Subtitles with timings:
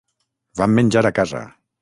[0.61, 1.45] Vam menjar a casa.